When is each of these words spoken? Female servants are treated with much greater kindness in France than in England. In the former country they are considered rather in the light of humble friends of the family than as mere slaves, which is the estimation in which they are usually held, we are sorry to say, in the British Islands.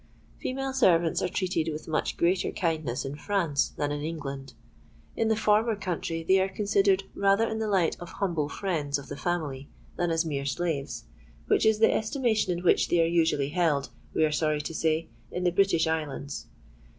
Female 0.39 0.73
servants 0.73 1.21
are 1.21 1.29
treated 1.29 1.69
with 1.71 1.87
much 1.87 2.17
greater 2.17 2.49
kindness 2.51 3.05
in 3.05 3.15
France 3.17 3.69
than 3.77 3.91
in 3.91 4.01
England. 4.01 4.55
In 5.15 5.27
the 5.27 5.35
former 5.35 5.75
country 5.75 6.23
they 6.23 6.39
are 6.41 6.49
considered 6.49 7.03
rather 7.13 7.47
in 7.47 7.59
the 7.59 7.67
light 7.67 7.97
of 7.99 8.13
humble 8.13 8.49
friends 8.49 8.97
of 8.97 9.09
the 9.09 9.15
family 9.15 9.69
than 9.97 10.09
as 10.09 10.25
mere 10.25 10.45
slaves, 10.47 11.03
which 11.45 11.67
is 11.67 11.77
the 11.77 11.93
estimation 11.93 12.51
in 12.51 12.63
which 12.63 12.87
they 12.89 12.99
are 12.99 13.05
usually 13.05 13.49
held, 13.49 13.89
we 14.15 14.25
are 14.25 14.31
sorry 14.31 14.61
to 14.61 14.73
say, 14.73 15.07
in 15.29 15.43
the 15.43 15.51
British 15.51 15.85
Islands. 15.85 16.47